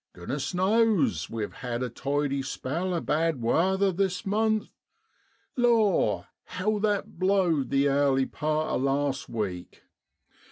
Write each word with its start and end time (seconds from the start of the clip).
Goodness 0.13 0.55
knows 0.55 1.29
we've 1.29 1.53
had 1.53 1.83
a 1.83 1.89
tidy 1.91 2.41
spell 2.41 2.95
o' 2.95 2.99
bad 2.99 3.39
waather 3.39 3.91
this 3.91 4.25
month. 4.25 4.71
Law! 5.55 6.25
how 6.45 6.79
that 6.79 7.19
blowed 7.19 7.69
the 7.69 7.87
airly 7.87 8.25
part 8.25 8.69
of 8.69 8.81
last 8.81 9.29
week 9.29 9.83